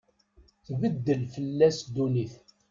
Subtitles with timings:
[0.65, 2.35] Tbeddel fell-as ddunit.